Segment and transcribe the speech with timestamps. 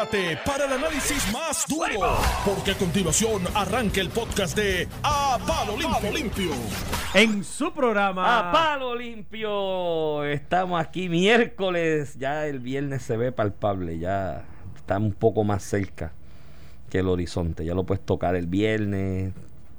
[0.00, 5.76] prepárate para el análisis más duro, porque a continuación arranca el podcast de A Palo
[5.76, 6.12] Limpio.
[6.12, 6.52] Limpio.
[7.14, 8.50] En su programa.
[8.50, 10.24] A palo limpio.
[10.24, 12.16] Estamos aquí miércoles.
[12.18, 13.98] Ya el viernes se ve palpable.
[13.98, 14.44] Ya
[14.76, 16.12] está un poco más cerca
[16.88, 17.64] que el horizonte.
[17.64, 19.32] Ya lo puedes tocar el viernes.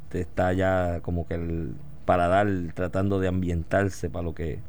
[0.09, 1.73] Te está ya como que el
[2.05, 4.59] paladar tratando de ambientarse para lo que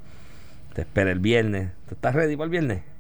[0.75, 1.73] te espera el viernes.
[1.89, 2.92] ¿Te estás ready para el viernes?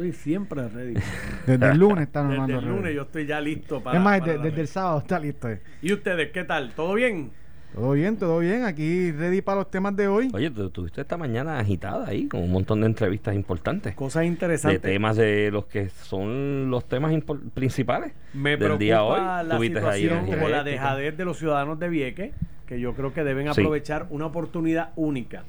[0.00, 0.94] Estoy siempre ready.
[1.46, 3.98] Desde el lunes está Desde el lunes yo estoy ya listo para.
[3.98, 5.46] es más, para de- la desde el sábado está listo.
[5.50, 5.60] eh.
[5.82, 6.72] ¿Y ustedes qué tal?
[6.72, 7.30] ¿Todo bien?
[7.74, 8.64] Todo bien, todo bien.
[8.64, 10.30] Aquí ready para los temas de hoy.
[10.32, 13.94] Oye, tú tuviste esta mañana agitada ahí con un montón de entrevistas importantes.
[13.94, 14.80] Cosas De interesantes.
[14.80, 17.12] temas de los que son los temas
[17.52, 19.20] principales Me del preocupa día hoy.
[19.20, 22.32] la Tuviste ahí situación como la dejadez de los ciudadanos de Vieques,
[22.66, 23.60] que yo creo que deben Sí.
[23.60, 25.44] aprovechar una oportunidad única,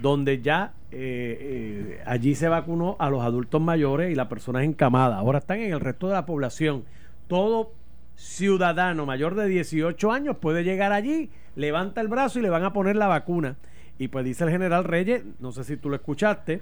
[0.00, 5.18] donde ya eh, eh, allí se vacunó a los adultos mayores y las personas encamadas.
[5.18, 6.84] Ahora están en el resto de la población.
[7.28, 7.72] Todo
[8.16, 12.72] ciudadano mayor de 18 años puede llegar allí, levanta el brazo y le van a
[12.72, 13.56] poner la vacuna.
[13.98, 16.60] Y pues dice el general Reyes, no sé si tú lo escuchaste,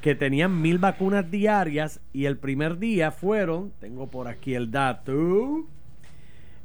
[0.00, 5.66] que tenían mil vacunas diarias y el primer día fueron, tengo por aquí el dato,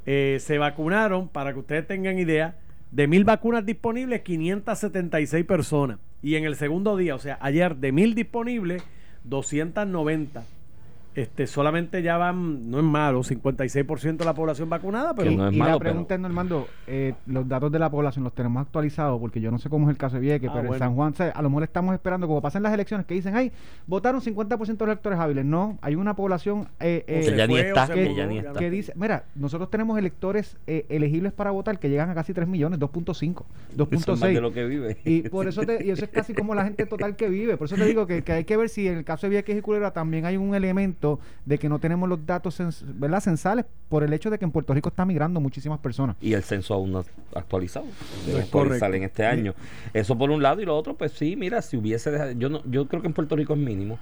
[0.06, 2.56] eh, se vacunaron, para que ustedes tengan idea,
[2.90, 5.98] de mil vacunas disponibles, 576 personas.
[6.22, 8.82] Y en el segundo día, o sea, ayer de mil disponibles,
[9.24, 10.44] 290.
[11.14, 15.48] Este, solamente ya van, no es malo, 56% de la población vacunada, pero Que no
[15.48, 18.32] es y malo, la pero- pregunta es, Normando, eh, los datos de la población los
[18.34, 20.74] tenemos actualizados porque yo no sé cómo es el caso de Vieques, Ah, pero bueno.
[20.74, 23.50] en San Juan a lo mejor estamos esperando, como pasan las elecciones, que dicen, ay,
[23.88, 25.44] votaron 50% de los electores hábiles.
[25.44, 28.52] No, hay una población eh, eh, Que ya ni fue está, que ya ni está.
[28.52, 32.46] que dice, mira, nosotros tenemos electores eh, elegibles para votar que llegan a casi 3
[32.46, 34.40] millones, 2.5, Eso es más de 2.6.
[34.40, 34.98] lo que vive.
[35.04, 37.56] Y por eso te- y eso es casi como la gente total que vive.
[37.56, 39.56] Por eso te digo que, que hay que ver si en el caso de Vieques
[39.58, 40.97] y Culebra también hay un elemento
[41.44, 43.20] de que no tenemos los datos cens- ¿verdad?
[43.20, 46.16] censales por el hecho de que en Puerto Rico está migrando muchísimas personas.
[46.20, 47.04] y el censo aún no
[47.34, 47.86] actualizado.
[48.26, 48.94] Es actualizar correcto.
[48.96, 49.54] en este año.
[49.94, 52.62] Eso por un lado y lo otro, pues sí, mira, si hubiese deja- yo no,
[52.70, 53.98] yo creo que en Puerto Rico es mínimo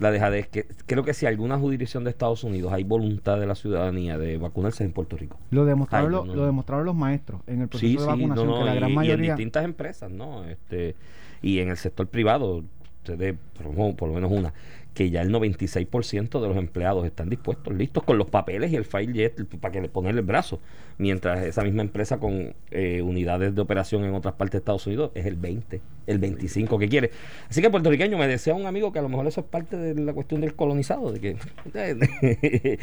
[0.00, 0.46] la dejadez.
[0.48, 4.38] Que, creo que si alguna jurisdicción de Estados Unidos hay voluntad de la ciudadanía de
[4.38, 5.36] vacunarse en Puerto Rico.
[5.50, 6.46] Lo demostraron, Ay, lo, no, lo no.
[6.46, 8.88] demostraron los maestros en el proceso Sí, de vacunación, no, no, que la y, gran
[8.90, 9.34] y en mayoría...
[9.34, 10.44] distintas empresas, ¿no?
[10.44, 10.94] Este,
[11.42, 12.62] y en el sector privado,
[13.02, 14.52] ustedes, por, por lo menos una,
[14.94, 18.84] que ya el 96% de los empleados están dispuestos, listos con los papeles y el
[18.84, 20.60] file jet para que le ponerle el brazo,
[20.98, 25.12] mientras esa misma empresa con eh, unidades de operación en otras partes de Estados Unidos
[25.14, 27.10] es el 20, el 25 que quiere.
[27.48, 29.94] Así que puertorriqueño me desea un amigo que a lo mejor eso es parte de
[30.02, 31.36] la cuestión del colonizado, de que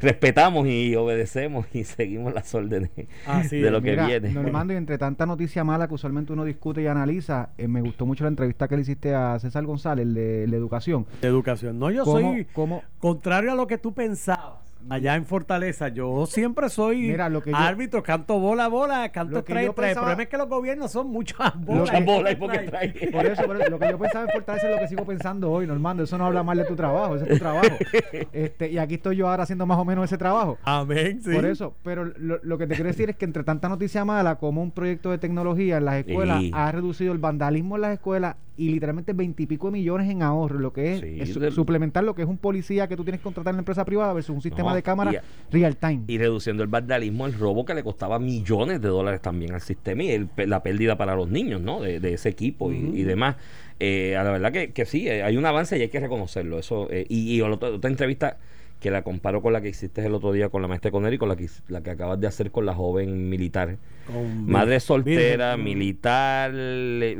[0.00, 2.90] respetamos y obedecemos y seguimos las órdenes
[3.26, 4.30] Así de lo que Mira, viene.
[4.30, 8.06] Normando, y entre tanta noticia mala que usualmente uno discute y analiza, eh, me gustó
[8.06, 11.06] mucho la entrevista que le hiciste a César González, el de la educación.
[11.20, 11.78] de educación.
[11.78, 14.64] No, yo ¿Cómo- soy cómo- contrario a lo que tú pensabas.
[14.90, 19.36] Allá en Fortaleza, yo siempre soy Mira, lo que yo- árbitro, canto bola, bola, canto
[19.36, 19.68] yo strike.
[19.68, 21.80] El problema es que los gobiernos son muchas bolas.
[21.80, 22.88] Muchas que- bolas porque trae.
[23.10, 25.50] Por eso, por eso, lo que yo pensaba en Fortaleza es lo que sigo pensando
[25.50, 26.02] hoy, Normando.
[26.02, 27.66] Eso no habla mal de tu trabajo, ese es tu trabajo.
[28.34, 30.58] Este, y aquí estoy yo ahora haciendo más o menos ese trabajo.
[30.64, 31.32] Amén, sí.
[31.32, 34.34] Por eso, pero lo, lo que te quiero decir es que entre tanta noticia mala
[34.36, 36.50] como un proyecto de tecnología en las escuelas Sí.
[36.52, 40.72] ha reducido el vandalismo en las escuelas y literalmente veintipico de millones en ahorro, lo
[40.72, 43.20] que es, Sí, es su- del- suplementar lo que es un policía que tú tienes
[43.20, 46.02] que contratar en la empresa privada versus un sistema No, de cámara y- real time.
[46.06, 50.04] y reduciendo el vandalismo, el robo que le costaba millones de dólares también al sistema
[50.04, 51.80] y el- la pérdida para los niños, ¿no?
[51.80, 53.36] De, de ese equipo y, y demás.
[53.80, 56.58] Eh, a la verdad que, que sí, eh, hay un avance y hay que reconocerlo.
[56.60, 58.38] Eso eh, y, y otra, otra entrevista
[58.84, 61.16] que la comparo con la que hiciste el otro día con la maestra Conner y
[61.16, 63.78] con la que, la que acabas de hacer con la joven militar.
[64.06, 65.64] Con Madre soltera, Virgen.
[65.64, 66.52] militar,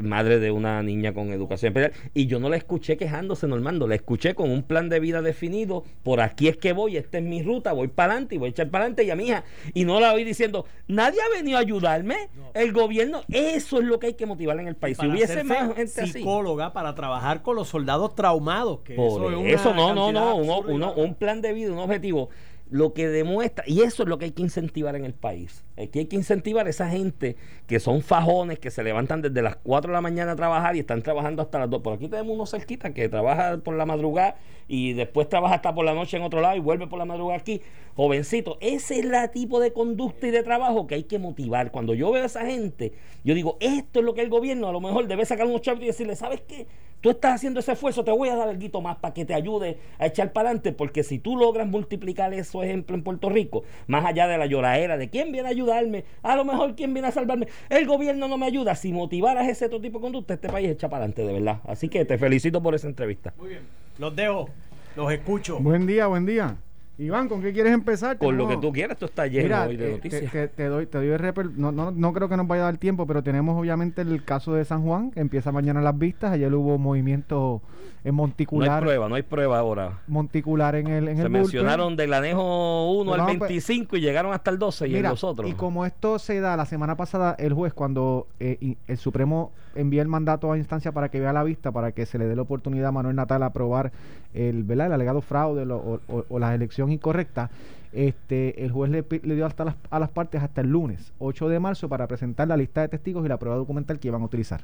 [0.03, 1.93] madre de una niña con educación especial.
[2.13, 3.87] Y yo no la escuché quejándose, Normando.
[3.89, 5.85] La escuché con un plan de vida definido.
[6.03, 8.51] Por aquí es que voy, esta es mi ruta, voy para adelante y voy a
[8.51, 9.05] echar para adelante.
[9.05, 9.45] Y a mi hija.
[9.73, 12.29] Y no la oí diciendo, nadie ha venido a ayudarme.
[12.53, 14.99] El gobierno, eso es lo que hay que motivar en el país.
[15.01, 16.13] Si hubiese más gente así.
[16.13, 18.81] psicóloga para trabajar con los soldados traumados.
[18.81, 21.73] Que Por eso, eso, es una no, no, cantidad no, uno- un plan de vida,
[21.73, 22.29] un objetivo,
[22.71, 25.65] lo que demuestra, y eso es lo que hay que incentivar en el país.
[25.77, 27.37] Aquí hay que incentivar a esa gente
[27.67, 30.81] que son fajones, que se levantan desde las 4 de la mañana a trabajar y
[30.81, 31.83] están trabajando hasta las 2.
[31.83, 34.37] Por aquí tenemos uno cerquita que trabaja por la madrugada
[34.67, 37.39] y después trabaja hasta por la noche en otro lado y vuelve por la madrugada
[37.39, 37.61] aquí.
[37.97, 41.71] Jovencito, ese es el tipo de conducta y de trabajo que hay que motivar.
[41.71, 42.93] Cuando yo veo a esa gente,
[43.25, 45.83] yo digo, esto es lo que el gobierno a lo mejor debe sacar unos chavos
[45.83, 46.67] y decirle, ¿sabes qué?
[47.05, 49.77] Tú estás haciendo ese esfuerzo, te voy a dar algo más para que te ayude
[49.99, 54.07] a echar para adelante, porque si tú logras multiplicar esos ejemplos en Puerto Rico, más
[54.07, 57.13] allá de la lloradera de quién viene a ayudarme, a lo mejor quién viene a
[57.13, 58.75] salvarme, el gobierno no me ayuda.
[58.75, 61.61] Si motivaras ese otro tipo de conducta, este país echa para adelante, de verdad.
[61.67, 63.35] Así que te felicito por esa entrevista.
[63.37, 63.65] Muy bien.
[63.99, 64.49] Los dejo,
[64.97, 65.59] los escucho.
[65.61, 66.57] Buen día, buen día.
[66.97, 68.19] Iván, ¿con qué quieres empezar?
[68.19, 70.31] Con lo que tú quieras, esto está lleno Mira, hoy de eh, noticias.
[70.31, 72.63] Te, te- te doy, te doy el repel- no, no, no creo que nos vaya
[72.63, 75.99] a dar tiempo, pero tenemos obviamente el caso de San Juan, que empieza mañana las
[75.99, 76.33] vistas.
[76.33, 77.71] Ayer hubo movimiento en
[78.05, 79.99] no hay monticular, prueba, no hay prueba ahora.
[80.07, 84.01] monticular en el en Se el mencionaron del anejo 1 al Pero pues, 25 y
[84.01, 85.51] llegaron hasta el 12 y en Mira, los otros.
[85.51, 90.03] Y como esto se da la semana pasada, el juez, cuando eh, el Supremo envía
[90.03, 92.43] el mandato a instancia para que vea la vista, para que se le dé la
[92.43, 93.93] oportunidad a Manuel Natal a aprobar
[94.35, 94.87] el, ¿verdad?
[94.89, 97.51] el alegado fraude o, o- o la elección incorrecta,
[97.93, 99.03] este, el juez le,
[99.35, 102.57] dio hasta las, a las partes hasta el lunes, 8 de marzo, para presentar la
[102.57, 104.63] lista de testigos y la prueba documental que iban a utilizar.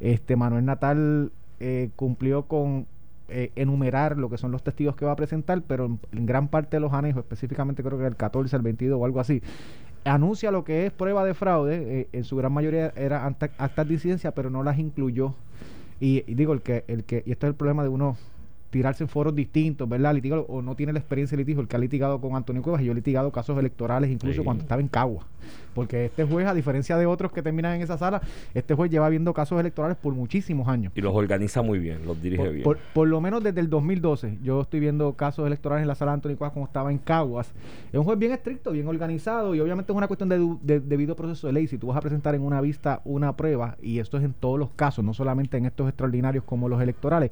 [0.00, 1.30] Este Manuel Natal
[1.60, 2.86] eh, cumplió con
[3.28, 6.48] eh, enumerar lo que son los testigos que va a presentar, pero en, en gran
[6.48, 9.40] parte de los anejos, específicamente creo que el 14, el 22 o algo así,
[10.04, 13.88] anuncia lo que es prueba de fraude, eh, en su gran mayoría era acta- actas
[13.88, 15.34] de incidencia, pero no las incluyó.
[16.00, 18.16] Y, y digo, el que, el que, y esto es el problema de uno
[18.74, 20.12] tirarse en foros distintos, ¿verdad?
[20.12, 22.82] Litigar, o no tiene la experiencia de litigio, el que ha litigado con Antonio Cuevas,
[22.82, 24.44] y yo he litigado casos electorales incluso Sí.
[24.44, 25.24] cuando estaba en Cagua.
[25.74, 28.22] Porque este juez, a diferencia de otros que terminan en esa sala,
[28.54, 30.92] este juez lleva viendo casos electorales por muchísimos años.
[30.96, 32.64] Y los organiza muy bien, los dirige Por, bien.
[32.64, 36.12] por- por lo menos desde el 2012, yo estoy viendo casos electorales en la sala
[36.12, 37.52] de Antonio Cuevas como estaba en Caguas.
[37.92, 41.14] Es un juez bien estricto, bien organizado y obviamente es una cuestión de, de- debido
[41.14, 41.66] proceso de ley.
[41.66, 44.58] Si tú vas a presentar en una vista una prueba, y esto es en todos
[44.58, 47.30] los casos, no solamente en estos extraordinarios como los electorales,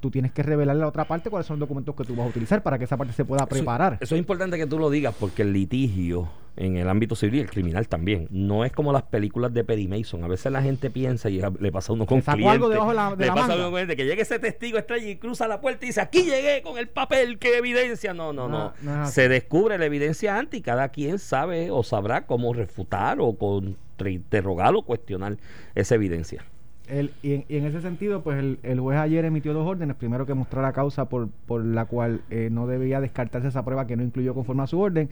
[0.00, 2.26] tú tienes que revelarle a la otra parte cuáles son los documentos que tú vas
[2.26, 3.98] a utilizar para que esa parte se pueda preparar.
[4.00, 7.42] Eso, es importante que tú lo digas porque el litigio en el ámbito civil y
[7.42, 10.24] el criminal también no es como las películas de Perry Mason.
[10.24, 12.96] A veces la gente piensa y le pasa a uno con clientes, algo debajo de
[12.96, 13.60] la- de le la pasa a manga.
[13.60, 16.22] uno con cliente, que llegue ese testigo extraño y cruza la puerta y dice aquí
[16.22, 18.14] llegué con el papel que evidencia.
[18.14, 18.72] No, no, no.
[19.06, 24.74] Se descubre la evidencia antes y cada quien sabe o sabrá cómo refutar o contrainterrogar
[24.74, 25.36] o cuestionar
[25.74, 26.44] esa evidencia.
[26.88, 29.96] El- y, en, y en ese sentido, pues el, el juez ayer emitió dos órdenes.
[29.96, 33.86] Primero que mostrar la causa por, por la cual eh, no debía descartarse esa prueba
[33.86, 35.08] que no incluyó conforme a su orden.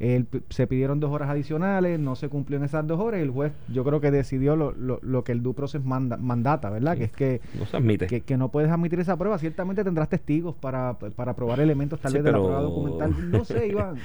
[0.00, 3.20] El se pidieron dos horas adicionales, no se cumplió en esas dos horas.
[3.20, 6.16] y El juez, yo creo que decidió lo, lo, lo que el due process manda,
[6.16, 6.96] mandata, ¿verdad?
[6.96, 8.06] Que es que, No se admite.
[8.06, 9.38] que, que no puedes admitir esa prueba.
[9.38, 13.30] Ciertamente tendrás testigos para, para probar elementos tal Sí, vez de la prueba documental.
[13.30, 13.96] No sé, Iván.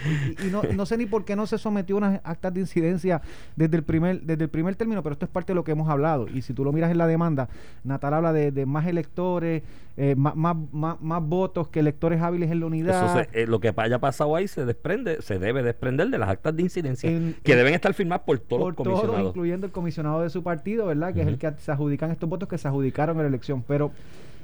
[0.43, 2.59] Y, y no, no sé ni por qué no se sometió a unas actas de
[2.59, 3.21] incidencia
[3.55, 5.87] desde el primer desde el primer término, pero esto es parte de lo que hemos
[5.89, 6.27] hablado.
[6.27, 7.47] Y si tú lo miras en la demanda,
[7.85, 9.63] Natal habla de, de más electores,
[9.97, 13.05] eh, más, más, más, más votos que electores hábiles en la unidad.
[13.17, 16.27] Eso se- eh, lo que haya pasado ahí se desprende, se debe desprender de las
[16.29, 19.29] actas de incidencia En- que en- deben estar firmadas por todos por los todos, comisionados.
[19.29, 21.13] incluyendo el comisionado de su partido, ¿verdad?
[21.13, 23.63] Que es el que se adjudican estos votos que se adjudicaron en la elección.
[23.67, 23.91] Pero,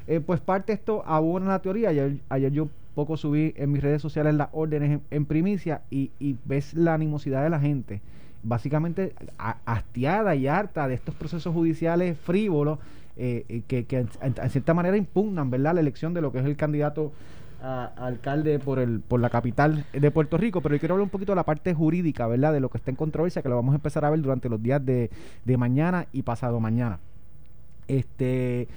[0.07, 1.89] eh, pues parte de esto abona la teoría.
[1.89, 6.36] Ayer, ayer yo poco subí en mis redes sociales las órdenes en, primicia y, y
[6.46, 8.02] ves la animosidad de la gente.
[8.44, 12.80] Básicamente a- hastiada y harta de estos procesos judiciales frívolos
[13.18, 15.76] eh, eh, que, que en, cierta manera impugnan, ¿verdad?
[15.76, 17.12] La elección de lo que es el candidato
[17.62, 21.04] a, a alcalde por el por la capital de Puerto Rico, pero yo quiero hablar
[21.04, 22.52] un poquito de la parte jurídica, ¿verdad?
[22.54, 24.62] De lo que está en controversia, que lo vamos a empezar a ver durante los
[24.64, 25.12] días de,
[25.46, 26.98] de mañana y pasado mañana.
[27.88, 28.68] Este,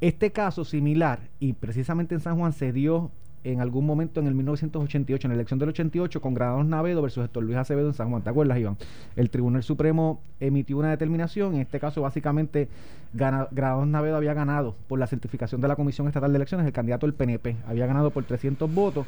[0.00, 3.10] este caso similar, y precisamente en San Juan se dio
[3.42, 7.24] en algún momento en el 1988, en la elección del 88, con Granados Navedo versus
[7.24, 8.22] Héctor Luis Acevedo en San Juan.
[8.22, 8.76] ¿Te acuerdas, Iván?
[9.16, 11.54] El Tribunal Supremo emitió una determinación.
[11.54, 12.68] En este caso, básicamente,
[13.14, 16.66] gana- Granados Navedo había ganado por la certificación de la Comisión Estatal de Elecciones.
[16.66, 19.06] El candidato del PNP había ganado por 300 votos.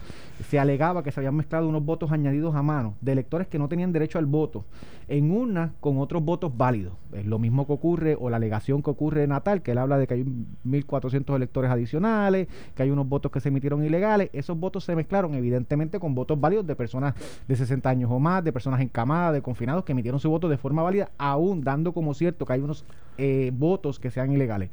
[0.49, 3.68] Se alegaba que se habían mezclado unos votos añadidos a mano de electores que no
[3.68, 4.64] tenían derecho al voto
[5.09, 6.95] en una con otros votos válidos.
[7.12, 9.99] Es lo mismo que ocurre, o la alegación que ocurre en Natal, que él habla
[9.99, 10.25] de que hay
[10.64, 14.22] 1.400 electores adicionales, que hay unos votos que se emitieron ilegales.
[14.33, 17.14] Esos votos se mezclaron, evidentemente, con votos válidos de personas
[17.47, 20.59] de 60 años o más, de personas encamadas, de confinados, que emitieron su voto de
[20.59, 22.85] forma válida, aún dando como cierto que hay unos
[23.19, 24.71] eh, votos que sean ilegales.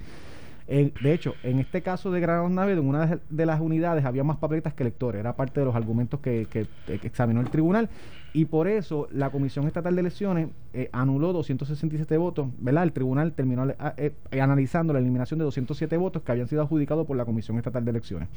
[0.70, 4.38] De hecho, en este caso de Granados Navedo, en una de- las unidades había más
[4.38, 5.20] papeletas que electores.
[5.20, 6.48] Era parte de los argumentos que
[6.88, 7.90] examinó el tribunal.
[8.32, 12.50] Y por eso la Comisión Estatal de Elecciones eh, anuló 267 votos.
[12.60, 12.84] ¿verdad?
[12.84, 17.08] El tribunal terminó eh, eh, analizando la eliminación de 207 votos que habían sido adjudicados
[17.08, 18.30] por la Comisión Estatal de Elecciones.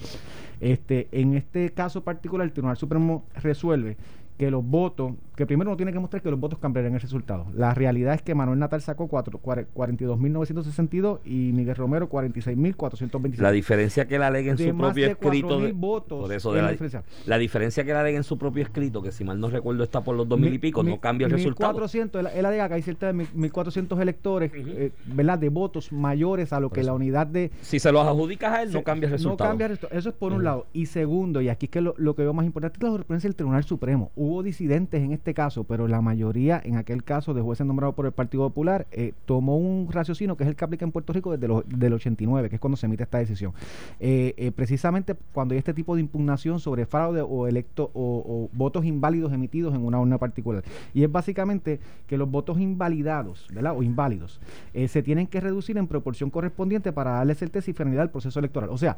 [0.60, 3.98] Este, en este caso particular, el Tribunal Supremo resuelve
[4.38, 7.46] que los votos, que primero no tiene que mostrar que los votos cambiarán el resultado.
[7.54, 13.38] La realidad es que Manuel Natal sacó cuatro- cuare- 42.962 y Miguel Romero 46.426.
[13.40, 15.48] La diferencia que él alega en De su propio de escrito.
[15.48, 17.04] 4.000 de- votos por eso de la la, diferencia.
[17.26, 20.00] la diferencia que él alega en su propio escrito, que si mal no recuerdo está
[20.02, 21.72] por los dos mil y pico, no cambia el resultado.
[21.72, 25.38] 1400, él, él alega que hay cerca de mil- 1.400 electores, eh, ¿verdad?
[25.38, 28.72] De votos mayores a lo que la unidad de, Si se los adjudicas a él,
[28.72, 29.48] no se- cambia el resultado.
[29.48, 29.98] No cambia el resultado.
[29.98, 30.66] Eso es por un lado.
[30.72, 33.28] Y segundo, y aquí es que lo, lo que veo más importante es la jurisprudencia
[33.28, 34.10] del Tribunal Supremo.
[34.22, 38.06] Hubo disidentes en este caso, pero la mayoría, en aquel caso de jueces nombrados por
[38.06, 41.32] el Partido Popular, eh, tomó un raciocinio que es el que aplica en Puerto Rico
[41.32, 43.52] desde los, del 89, que es cuando se emite esta decisión.
[43.98, 48.56] Eh, eh, precisamente cuando hay este tipo de impugnación sobre fraude o electo o, o
[48.56, 50.62] votos inválidos emitidos en una urna particular.
[50.94, 53.76] Y es básicamente que los votos invalidados, ¿verdad?
[53.76, 54.40] O inválidos,
[54.72, 58.38] eh, se tienen que reducir en proporción correspondiente para darle certeza y finalidad al proceso
[58.38, 58.70] electoral.
[58.70, 58.96] O sea,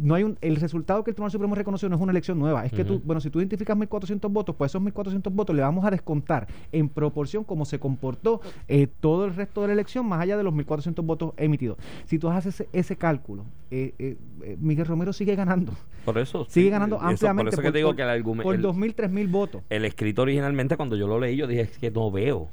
[0.00, 2.66] no hay un, el resultado que el Tribunal Supremo reconoció no es una elección nueva.
[2.66, 5.84] Es que tú, bueno, si tú identificas 1.400 votos, pues esos 1.400 votos le vamos
[5.84, 10.20] a descontar en proporción como se comportó eh, todo el resto de la elección, más
[10.20, 11.78] allá de los 1.400 votos emitidos.
[12.04, 15.72] Si tú haces ese, ese cálculo, eh, eh, Miguel Romero sigue ganando.
[16.04, 16.44] Por eso.
[16.48, 18.42] Sigue sí, ganando eso- Por ampliamente eso que por, te digo por- que el argumento.
[18.48, 19.62] por el- 2.000, 3.000 votos.
[19.70, 22.48] el escrito originalmente cuando yo lo leí yo dije es que no veo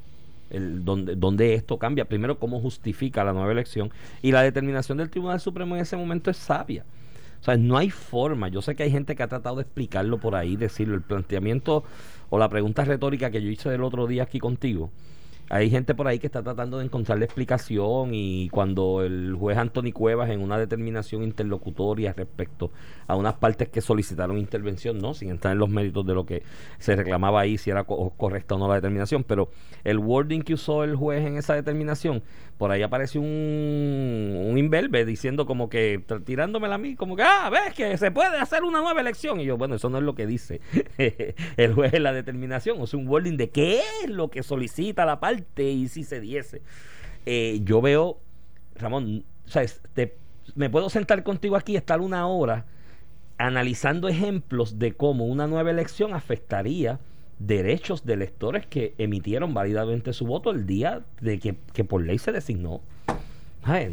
[0.50, 3.90] el, donde, donde esto cambia primero cómo justifica la nueva elección
[4.22, 6.84] y la determinación del Tribunal Supremo en ese momento es sabia
[7.46, 8.48] sea no hay forma.
[8.48, 10.94] Yo sé que hay gente que ha tratado de explicarlo por ahí decirlo.
[10.94, 11.84] El planteamiento
[12.30, 14.90] o la pregunta retórica que yo hice el otro día aquí contigo
[15.48, 19.92] hay gente por ahí que está tratando de encontrarle explicación y cuando el juez Anthony
[19.92, 22.72] Cuevas en una determinación interlocutoria respecto
[23.06, 26.42] a unas partes que solicitaron intervención, no, sin entrar en los méritos de lo que
[26.78, 29.48] se reclamaba ahí, si era co- correcta o no la determinación, pero
[29.84, 32.24] el wording que usó el juez en esa determinación,
[32.58, 37.50] por ahí apareció un, un imberbe diciendo como que, tirándomela a mí, como que, ah,
[37.50, 39.40] ves que se puede hacer una nueva elección.
[39.40, 40.60] Y yo, bueno, eso no es lo que dice
[41.56, 45.04] el juez en la determinación, o sea, un wording de qué es lo que solicita
[45.04, 46.62] la parte y si se diese.
[47.26, 48.18] Eh, yo veo,
[48.76, 50.16] Ramón, o sea, te-
[50.54, 52.64] me puedo sentar contigo aquí, estar una hora
[53.38, 56.98] analizando ejemplos de cómo una nueva elección afectaría
[57.38, 62.18] derechos de electores que emitieron válidamente su voto el día de que, que por ley
[62.18, 62.80] se designó.
[63.68, 63.92] Ay,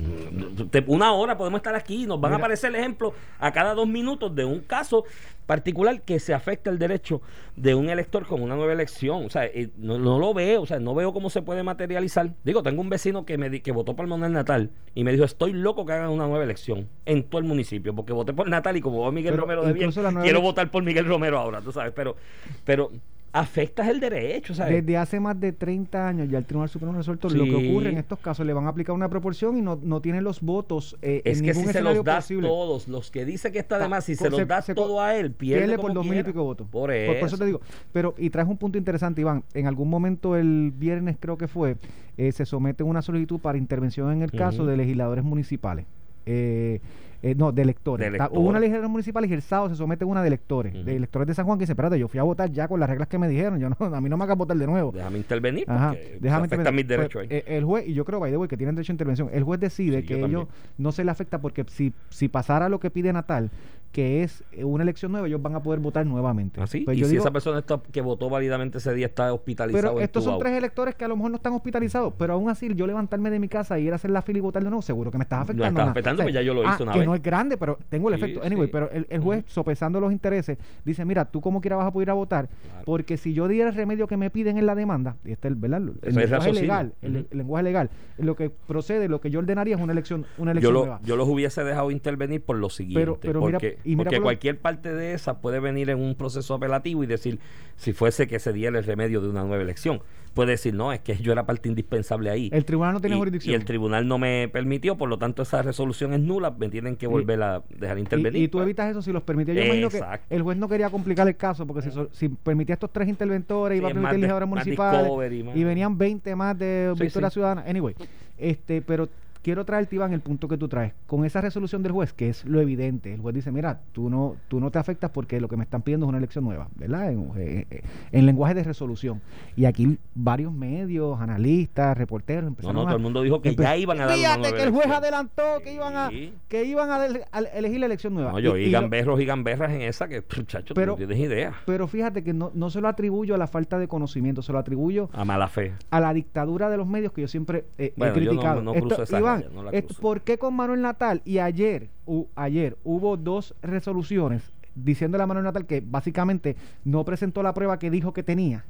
[0.70, 3.88] te- una hora podemos estar aquí y nos van a aparecer ejemplos a cada dos
[3.88, 5.04] minutos de un caso
[5.48, 7.24] particular que se afecta el derecho
[7.56, 9.26] de un elector con una nueva elección.
[9.26, 12.30] O sea, eh, no, no lo veo, o sea, no veo cómo se puede materializar.
[12.44, 15.24] Digo, tengo un vecino que me di- que votó por Manuel Natal y me dijo,
[15.24, 18.78] estoy loco que hagan una nueva elección en todo el municipio, porque voté por Natal
[18.78, 19.90] y como va Miguel Pero Romero de bien,
[20.22, 22.16] quiero votar por Miguel Romero ahora, tú sabes, pero,
[22.64, 22.92] pero
[23.34, 24.86] afectas el derecho, ¿sabes?
[24.86, 27.98] Desde hace más de 30 años ya el Tribunal Supremo resuelto lo que ocurre en
[27.98, 28.46] estos casos.
[28.46, 31.46] Le van a aplicar una proporción y no, no tienen los votos eh, Es en
[31.46, 32.48] que ningún si se los das posible.
[32.48, 35.16] todos, los que dice que está de más, si se los das se todo a
[35.16, 36.68] él, pierde, Pierde por dos mil y pico votos.
[36.70, 37.20] Por eso.
[37.20, 37.60] por eso te digo.
[37.92, 39.44] Pero, y traes un punto interesante, Iván.
[39.56, 41.78] En algún momento el viernes, creo que fue,
[42.18, 45.88] eh, se somete una solicitud para intervención en el caso de legisladores municipales.
[46.28, 46.80] Eh,
[47.24, 48.12] eh, no, de electores.
[48.12, 50.74] De Hubo una legisladora municipal y el sábado se somete una de electores.
[50.86, 52.90] De electores de San Juan que dice, espérate, yo fui a votar ya con las
[52.90, 53.60] reglas que me dijeron.
[53.60, 54.92] Yo no, a mí no me hagas votar de nuevo.
[54.92, 56.74] Déjame intervenir porque Ajá, se déjame afecta intervenir.
[56.76, 57.28] mis Pues, derechos ahí.
[57.32, 59.44] eh, el juez, y yo creo, by the way, que tienen derecho a intervención, el
[59.44, 62.90] juez decide Sí, que ellos no se le afecta porque si, si pasara lo que
[62.92, 63.50] pide Natal,
[63.94, 66.60] que es eh, una elección nueva, ellos van a poder votar nuevamente.
[66.60, 66.82] ¿Ah, sí?
[66.82, 69.94] Pues y yo si digo, esa persona está, que votó válidamente ese día está hospitalizado
[69.94, 72.74] pero estos son tres electores que a lo mejor no están hospitalizados, pero aún así
[72.76, 74.82] yo levantarme de mi casa y ir a hacer la fila y votar de nuevo,
[74.82, 75.64] seguro que me estás afectando.
[75.66, 75.92] estás nada.
[75.92, 77.08] afectando, pues ya yo lo ah, hice una que vez.
[77.08, 78.42] no es grande, pero tengo el Sí, efecto.
[78.44, 78.72] Anyway, sí.
[78.74, 82.08] pero el, el juez, sopesando los intereses, dice, mira, tú como quiera vas a poder
[82.08, 82.86] ir a votar, Claro.
[82.86, 85.54] porque si yo diera el remedio que me piden en la demanda, y este es
[85.54, 85.82] el, ¿verdad?
[85.84, 89.76] el es lenguaje legal, el, el lenguaje legal, lo que procede, lo que yo ordenaría
[89.76, 91.00] es una elección, una yo, elección lo- nueva.
[91.04, 93.00] yo los hubiese dejado intervenir por lo siguiente.
[93.00, 96.00] Pero- pero mira- porque y mira porque por cualquier parte de esa puede venir en
[96.00, 97.40] un proceso apelativo y decir,
[97.78, 100.02] si fuese que se diera el remedio de una nueva elección,
[100.34, 102.50] puede decir, no, es que yo era parte indispensable ahí.
[102.52, 103.52] El tribunal no tiene y, jurisdicción.
[103.52, 106.96] y el tribunal no me permitió, por lo tanto esa resolución es nula, me tienen
[106.96, 108.42] que volver a dejar intervenir.
[108.42, 108.64] Y, y tú pues.
[108.66, 109.54] evitas eso si los permitía.
[109.54, 110.26] Yo imagino que Exacto.
[110.36, 113.76] el juez no quería complicar el caso porque si, so- si permitía estos tres interventores,
[113.76, 115.12] Sí, iba a es permitir más municipales
[115.56, 117.34] y venían 20 más de Sí, Victoria sí.
[117.36, 117.64] Ciudadana.
[117.68, 117.96] Anyway,
[118.38, 119.08] este, pero
[119.44, 120.94] quiero traerte, Iván, el punto que tú traes.
[121.06, 124.38] Con esa resolución del juez, que es lo evidente, el juez dice, mira, tú no,
[124.48, 127.12] tú no te afectas porque lo que me están pidiendo es una elección nueva, ¿verdad?
[127.12, 127.82] En, eh, eh,
[128.12, 129.22] en lenguaje de resolución.
[129.56, 132.86] Y aquí varios medios, analistas, reporteros No, empezaron no, a...
[132.86, 134.86] todo el mundo dijo que ya iban a dar una Fíjate nueva que el juez
[134.86, 135.04] elección.
[135.04, 136.34] adelantó que iban a, Sí.
[136.48, 138.32] que iban a, del- a elegir la elección nueva.
[138.32, 141.54] No, yo Y- y gamberros y gamberras en esa que, muchachos, no tienes idea.
[141.66, 144.60] pero fíjate que no, no se lo atribuyo a la falta de conocimiento, se lo
[144.60, 145.74] atribuyo A mala fe.
[145.92, 148.62] a la dictadura de los medios que yo siempre eh, Bueno, he yo no- criticado.
[148.62, 149.72] no cruzo esa Iván, no.
[150.02, 151.22] ¿por qué con Manuel Natal?
[151.26, 151.90] Y ayer,
[152.36, 157.90] ayer hubo dos resoluciones diciéndole a Manuel Natal que básicamente no presentó la prueba que
[157.92, 158.66] dijo que tenía.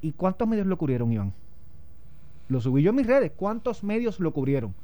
[0.00, 1.32] ¿Y cuántos medios lo cubrieron, Iván?
[2.48, 3.32] Lo subí yo en mis redes.
[3.36, 4.74] ¿Cuántos medios lo cubrieron?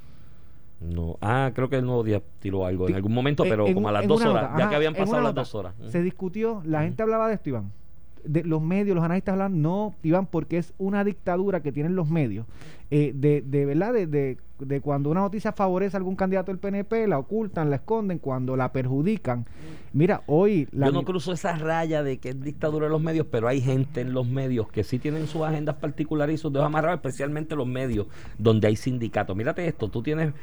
[0.81, 1.17] No.
[1.21, 3.89] Ah, creo que el nuevo día tiró algo en algún momento, en- pero en como
[3.89, 5.75] a las dos horas, nota, ya ajá, que habían pasado las dos horas.
[5.89, 7.73] Se discutió, la gente hablaba de esto, Iván.
[8.29, 12.09] De los medios, los analistas hablan, no, Iván, porque es una dictadura que tienen los
[12.09, 12.47] medios,
[12.91, 16.59] eh, de, de verdad, de, de, de cuando una noticia favorece a algún candidato del
[16.59, 19.47] PNP, la ocultan, la esconden, cuando la perjudican.
[19.95, 20.69] Mira, hoy...
[20.73, 23.63] La Yo no cruzo esa raya de que es dictadura de los medios, pero hay
[23.63, 27.57] gente en los medios que sí tienen sus agendas particulares y sus dedos amarrados, especialmente
[27.57, 29.35] los medios donde hay sindicatos.
[29.35, 30.35] Mírate esto, tú tienes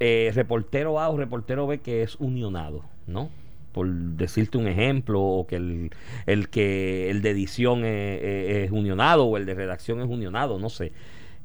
[0.00, 3.30] eh, reportero A o reportero B que es unionado, ¿no?
[3.72, 5.90] Por decirte un ejemplo, o que el,
[6.26, 10.58] el que el de edición es, es- es unionado o el de redacción es unionado,
[10.58, 10.92] no sé.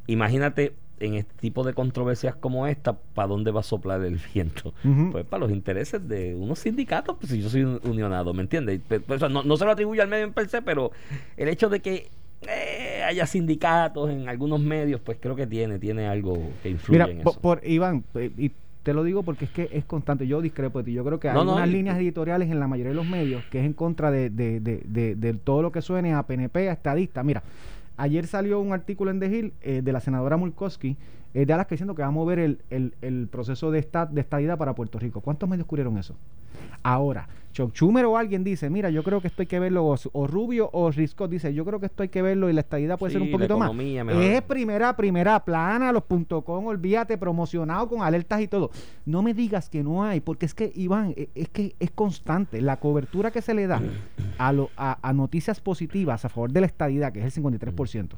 [0.07, 4.73] Imagínate en este tipo de controversias como esta, ¿para dónde va a soplar el viento?
[5.11, 8.81] Pues para los intereses de unos sindicatos, pues si yo soy un- unionado, ¿me entiendes?
[8.87, 10.91] Pues, no, no se lo atribuye al medio en per se, pero
[11.35, 12.07] el hecho de que
[12.47, 17.11] eh, haya sindicatos en algunos medios, pues creo que tiene, tiene algo que influye Mira,
[17.11, 17.39] en eso.
[17.41, 18.51] por, Iván, eh, y
[18.87, 20.27] te lo digo porque es que es constante.
[20.27, 20.93] Yo discrepo de ti.
[20.93, 23.43] Yo creo que hay No, no, unas líneas editoriales en la mayoría de los medios
[23.51, 26.71] que es en contra de, de, de, de- todo lo que suene a PNP, a
[26.71, 27.21] estadista.
[27.21, 27.43] Mira,
[27.97, 30.95] ayer salió un artículo en The Hill eh, de la senadora Mulkowski
[31.37, 34.21] eh, de Alaska diciendo que va a mover el, el, el proceso de, esta, de
[34.21, 35.21] estadidad para Puerto Rico.
[35.21, 36.15] ¿Cuántos medios cubrieron eso?
[36.83, 39.95] Ahora, Chuck Schumer o alguien dice, mira, yo creo que esto hay que verlo, o,
[40.13, 42.97] o Rubio o Riscott dice, yo creo que esto hay que verlo y la estadidad
[42.97, 43.69] puede ser un poquito más.
[44.03, 44.21] mejor.
[44.23, 48.69] Es primera, primera plana, los punto .com, olvídate, promocionado con alertas y todo.
[49.05, 52.61] No me digas que no hay, porque es que, Iván, e- es que es constante.
[52.61, 53.81] La cobertura que se le da
[54.37, 58.09] a, lo- a, a noticias positivas a favor de la estadidad, que es el 53%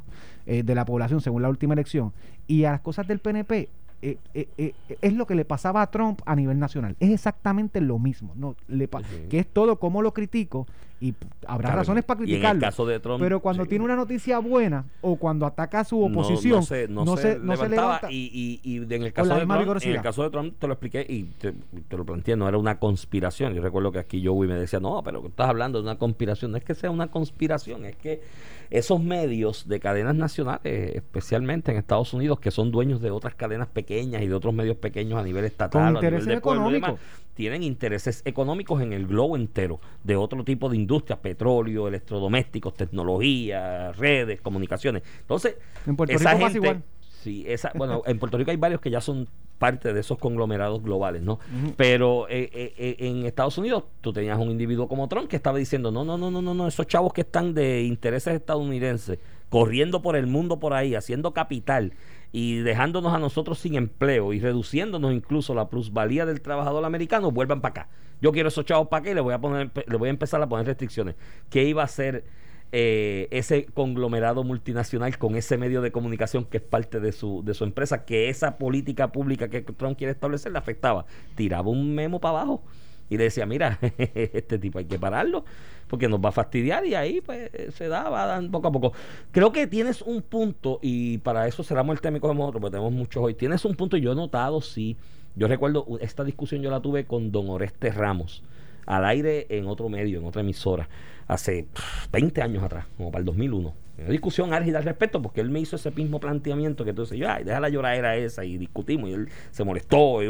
[0.45, 2.13] eh, de la población según la última elección,
[2.45, 3.67] y a las cosas del PNP,
[4.01, 6.95] eh, eh, eh, es lo que le pasaba a Trump a nivel nacional.
[7.01, 8.31] Es exactamente lo mismo.
[8.37, 9.01] No, le pa-.
[9.29, 10.65] Que es todo como lo critico
[11.01, 11.13] y
[11.47, 12.61] habrá Claro, razones para criticarlo.
[12.61, 13.69] caso de Trump, pero cuando sí.
[13.69, 17.33] tiene una noticia buena o cuando ataca a su oposición, no, se, no no se
[17.33, 18.11] se, no se levantaba levanta.
[18.11, 19.95] y, y, y en el caso de Trump, en vigorosidad.
[19.95, 21.53] el caso de Trump te lo expliqué y te,
[21.87, 25.01] te lo planteé no era una conspiración yo recuerdo que aquí Joey me decía no
[25.03, 28.21] pero estás hablando de una conspiración no es que sea una conspiración es que
[28.69, 30.61] esos medios de cadenas nacionales
[30.95, 34.77] especialmente en Estados Unidos que son dueños de otras cadenas pequeñas y de otros medios
[34.77, 36.95] pequeños a nivel estatal a nivel de pueblo y demás,
[37.33, 43.93] tienen intereses económicos en el globo entero de otro tipo de industrias, petróleo, electrodomésticos, tecnología,
[43.93, 45.03] redes, comunicaciones.
[45.21, 45.55] Entonces,
[45.87, 46.83] En Puerto esa Rico gente, igual.
[47.21, 49.27] sí, esa, bueno, en Puerto Rico hay varios que ya son
[49.59, 51.39] parte de esos conglomerados globales, ¿no?
[51.75, 55.57] Pero eh, eh, eh, en Estados Unidos tú tenías un individuo como Trump que estaba
[55.57, 60.01] diciendo, no, no, no, no, no, no, esos chavos que están de intereses estadounidenses, corriendo
[60.01, 61.93] por el mundo por ahí, haciendo capital
[62.31, 67.59] y dejándonos a nosotros sin empleo y reduciéndonos incluso la plusvalía del trabajador americano, vuelvan
[67.61, 67.89] para acá.
[68.21, 70.41] Yo quiero esos chavos para acá y le voy a poner, le voy a empezar
[70.41, 71.15] a poner restricciones.
[71.49, 72.23] ¿Qué iba a hacer
[72.71, 77.53] eh, ese conglomerado multinacional con ese medio de comunicación que es parte de su, de
[77.53, 81.05] su empresa, que esa política pública que Trump quiere establecer le afectaba?
[81.35, 82.63] Tiraba un memo para abajo
[83.09, 85.43] y le decía, mira, este tipo hay que pararlo
[85.87, 88.93] porque nos va a fastidiar y ahí pues se da, va poco a poco.
[89.31, 92.73] Creo que tienes un punto y para eso cerramos el tema y cogemos otro, porque
[92.73, 93.33] tenemos muchos hoy.
[93.33, 94.95] Tienes un punto y yo he notado, sí,
[95.35, 98.43] yo recuerdo esta discusión yo la tuve con don Oreste Ramos
[98.89, 100.89] al aire en otro medio, en otra emisora,
[101.27, 103.73] hace pff, 20 años atrás, como para el 2001.
[103.99, 107.21] Una discusión álgida al respecto, porque él me hizo ese mismo planteamiento que tú dices,
[107.27, 110.29] ay, deja la lloradera esa, y discutimos, y él se molestó, y,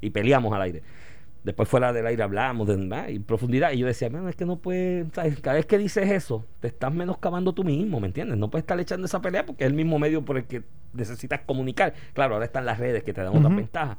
[0.00, 0.82] y peleamos al aire.
[1.42, 3.08] Después fuera del aire hablamos de ¿verdad?
[3.08, 3.72] y profundidad.
[3.72, 5.38] Y yo decía, "Mano, es que no puedes, ¿sabes?
[5.42, 8.38] cada vez que dices eso, te estás menoscabando tú mismo, ¿me entiendes?
[8.38, 10.62] No puedes estar echando esa pelea porque es el mismo medio por el que
[10.94, 11.92] necesitas comunicar.
[12.14, 13.56] Claro, ahora están las redes que te dan otras Ujú.
[13.56, 13.98] ventajas.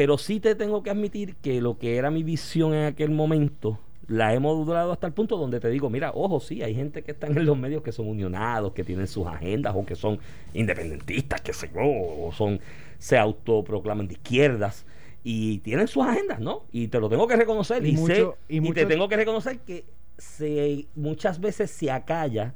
[0.00, 3.78] Pero sí te tengo que admitir que lo que era mi visión en aquel momento
[4.08, 7.10] la hemos modulado hasta el punto donde te digo, mira, ojo, sí, hay gente que
[7.10, 10.18] están en los medios que son unionados, que tienen sus agendas o que son
[10.54, 12.60] independentistas, que sé yo, o son,
[12.98, 14.86] se autoproclaman de izquierdas
[15.22, 16.62] y tienen sus agendas, ¿no?
[16.72, 19.06] Y te lo tengo que reconocer Y y, sé, mucho- y y, mucho- te tengo
[19.06, 19.84] que reconocer que
[20.16, 22.54] se, muchas veces se acalla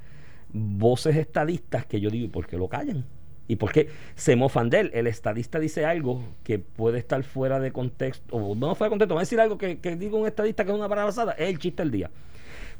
[0.50, 3.04] voces estadistas que yo digo, ¿y por qué lo callan?
[3.46, 4.90] ¿Y por qué se mofan de él?
[4.94, 9.14] El estadista dice algo que puede estar fuera de contexto, o no fuera de contexto,
[9.14, 11.58] va a decir algo que, que diga un estadista que es una barrabasada, es el
[11.58, 12.10] chiste del día.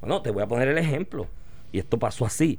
[0.01, 1.27] Bueno, te voy a poner el ejemplo.
[1.73, 2.59] Y esto pasó así.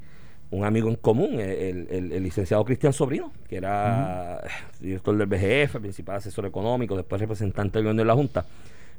[0.52, 4.42] Un amigo en común, el, el- el licenciado Cristian Sobrino, que era
[4.80, 8.46] director del BGF, principal asesor económico, después representante del gobierno de la Junta.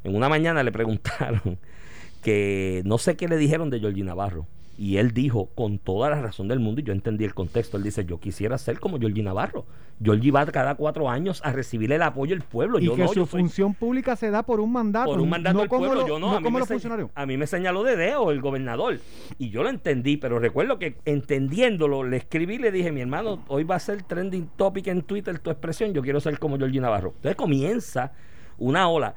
[0.03, 1.59] En una mañana le preguntaron
[2.25, 4.47] que no sé qué le dijeron de Georgie Navarro.
[4.79, 7.83] Y él dijo, con toda la razón del mundo, y yo entendí el contexto, él
[7.83, 9.65] dice, yo quisiera ser como Georgie Navarro.
[10.03, 12.79] Georgie va cada cuatro años a recibir el apoyo del pueblo.
[12.79, 15.11] y yo que no, su yo soy- función pública se da por un mandato.
[15.11, 17.09] por un mandato no del pueblo, lo- yo no, no a, mí como los funcionarios.
[17.15, 19.01] a mí me señaló de dedo el gobernador
[19.39, 23.43] y yo lo entendí, pero recuerdo que entendiéndolo, le escribí y le dije, mi hermano,
[23.49, 26.81] hoy va a ser trending topic en Twitter tu expresión, yo quiero ser como Georgie
[26.81, 27.13] Navarro.
[27.17, 28.13] Entonces comienza
[28.59, 29.15] una ola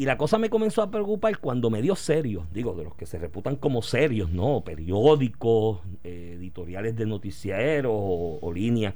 [0.00, 3.18] Y la cosa me comenzó a preocupar cuando medios serios, digo, de los que se
[3.18, 4.64] reputan como serios, ¿no?
[4.64, 8.94] Periódicos, eh, editoriales de noticieros o, o líneas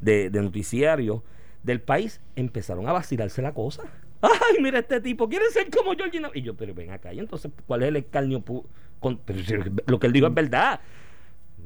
[0.00, 1.22] de, de noticiarios
[1.64, 3.82] del país, empezaron a vacilarse la cosa.
[4.22, 6.38] Ay, mira este tipo, quiere ser como Georgie Navarro.
[6.38, 8.44] Y yo, pero ven acá, y entonces, ¿cuál es el escarnio?
[9.00, 9.20] con-
[9.88, 10.78] lo que él dijo es verdad.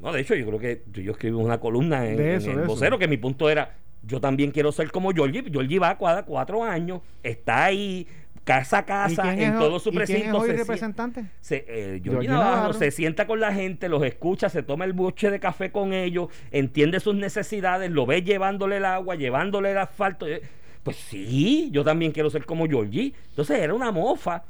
[0.01, 2.67] No, de hecho, yo creo que yo, escribí una columna en, eso, el eso.
[2.67, 5.43] vocero que mi punto era, yo también quiero ser como Georgie.
[5.51, 8.07] Georgie va a cada cuatro años, está ahí
[8.43, 10.37] casa a ¿Y casa, en es todo hoy- su y quién es precinto.
[10.39, 11.25] hoy representante?
[11.41, 12.73] se, eh, Georgie Georgie Navarro, Navarro.
[12.73, 16.29] se sienta con la gente, los escucha, se toma el buche de café con ellos,
[16.51, 20.27] entiende sus necesidades, lo ve llevándole el agua, llevándole el asfalto.
[20.27, 20.41] eh,
[20.83, 23.13] Pues sí, yo también quiero ser como Georgie.
[23.29, 24.43] Entonces era una mofa.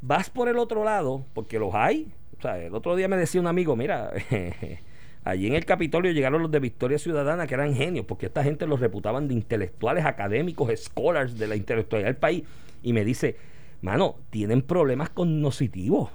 [0.00, 2.12] Vas por el otro lado, porque los hay.
[2.38, 4.12] O sea, el otro día me decía un amigo, mira,
[5.24, 8.66] allí en el Capitolio llegaron los de Victoria Ciudadana, que eran genios, porque esta gente
[8.66, 12.42] los reputaban de intelectuales, académicos, scholars de la intelectualidad del país.
[12.82, 13.36] Y me dice,
[13.80, 16.10] mano, tienen problemas cognitivos.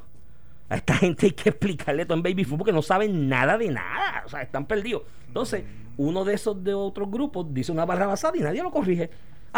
[0.69, 3.69] A esta gente hay que explicarle todo en baby food porque no saben nada de
[3.69, 4.23] nada.
[4.25, 5.03] O sea, están perdidos.
[5.27, 5.63] Entonces,
[5.97, 9.09] uno de esos de otros grupos dice una barra basada y nadie lo corrige.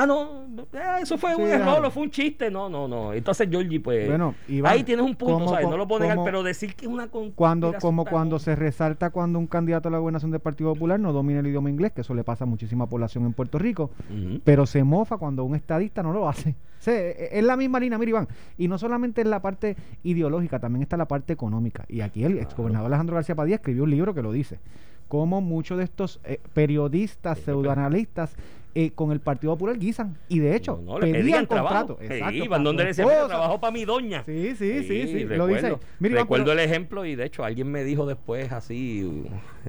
[0.01, 2.49] Ah, no, eh, eso fue Sí, un error, fue un chiste.
[2.49, 3.11] No, no, no.
[3.11, 4.07] Entonces, Georgie, pues.
[4.07, 5.67] Bueno, Iván, ahí tienes un punto, ¿sabes?
[5.67, 7.09] No lo puedo negar, pero decir que es una.
[7.35, 11.11] Cuando, como cuando se resalta cuando un candidato a la gobernación del Partido Popular no
[11.11, 13.91] domina el idioma inglés, que eso le pasa a muchísima población en Puerto Rico,
[14.45, 16.55] pero se mofa cuando un estadista no lo hace.
[16.79, 19.75] O sea, e- es la misma línea, mira Iván, y no solamente es la parte
[20.03, 21.83] ideológica, también está la parte económica.
[21.89, 24.59] Y aquí el exgobernador Alejandro García Padilla escribió un libro que lo dice,
[25.09, 28.33] cómo muchos de estos eh, periodistas, pseudoanalistas,
[28.75, 31.95] eh, con el Partido Popular guisan, y de hecho, No, no, pedían, pedían contrato.
[31.95, 32.13] trabajo.
[32.13, 34.23] Exacto, Sí, donde le trabajo para mi doña.
[34.25, 35.87] Sí, sí, sí, sí, lo recuerdo, dice.
[35.99, 39.25] Mira, Iván, recuerdo pero- el ejemplo y de hecho alguien me dijo después así,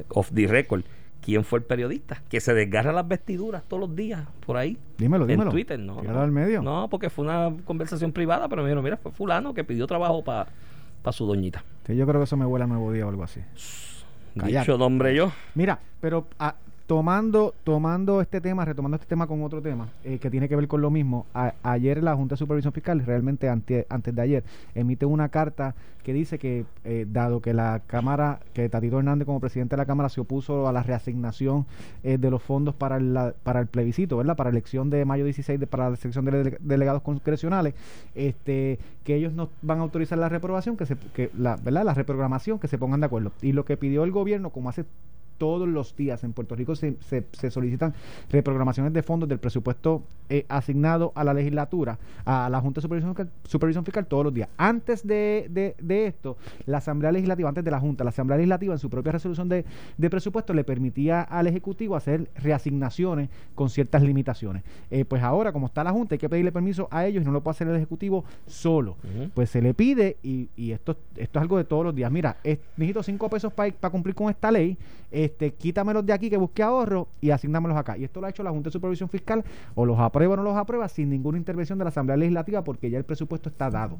[0.08, 0.82] off the record,
[1.22, 4.78] quién fue el periodista que se desgarra las vestiduras todos los días por ahí.
[4.98, 5.50] Dímelo, dímelo.
[5.50, 6.02] En Twitter, no.
[6.02, 6.20] No.
[6.20, 6.62] al medio.
[6.62, 10.22] No, porque fue una conversación privada, pero me dijeron, mira, fue fulano que pidió trabajo
[10.24, 10.46] para
[11.12, 11.64] su doñita.
[11.86, 13.40] Sí, yo creo que eso me huele a nuevo día o algo así.
[14.34, 15.32] Dicho nombre yo.
[15.54, 16.54] Mira, pero ah,
[16.90, 20.66] tomando, tomando este tema, retomando este tema con otro tema eh, que tiene que ver
[20.66, 21.24] con lo mismo,
[21.62, 24.42] ayer la Junta de Supervisión Fiscal, realmente ante- antes de ayer,
[24.74, 29.38] emite una carta que dice que, eh, dado que la Cámara, que Tatito Hernández como
[29.38, 31.64] presidente de la Cámara se opuso a la reasignación
[32.02, 34.34] eh, de los fondos para la- para el plebiscito, ¿verdad?
[34.36, 37.74] Para la elección de mayo 16, de, para la selección de dele- delegados congresionales,
[38.16, 41.84] este, que ellos no van a autorizar la reprobación, que se, que la, ¿verdad?
[41.84, 43.30] La reprogramación, que se pongan de acuerdo.
[43.42, 44.84] Y lo que pidió el gobierno, como hace
[45.40, 47.94] todos los días en Puerto Rico se, se- se solicitan
[48.30, 53.14] reprogramaciones de fondos del presupuesto eh, asignado a la legislatura, a la Junta de Supervisión
[53.16, 54.50] Fiscal, Supervisión Fiscal todos los días.
[54.58, 58.74] Antes de, de- de esto, la Asamblea Legislativa, antes de la Junta, la Asamblea Legislativa
[58.74, 59.64] en su propia resolución de,
[59.96, 64.62] de presupuesto le permitía al Ejecutivo hacer reasignaciones con ciertas limitaciones.
[64.90, 67.32] Eh, pues ahora, como está la Junta, hay que pedirle permiso a ellos y no
[67.32, 68.96] lo puede hacer el Ejecutivo solo
[69.34, 72.12] pues se le pide y, y esto, esto es algo de todos los días.
[72.12, 74.76] Mira, es- necesito cinco pesos para cumplir con esta ley,
[75.30, 77.96] este, quítamelos de aquí que busque ahorro y asignámelos acá.
[77.96, 80.42] Y esto lo ha hecho la Junta de Supervisión Fiscal, o los aprueba o no
[80.42, 83.98] los aprueba, sin ninguna intervención de la Asamblea Legislativa, porque ya el presupuesto está dado.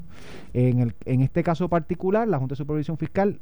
[0.53, 3.41] En, el, en este caso particular, la Junta de Supervisión Fiscal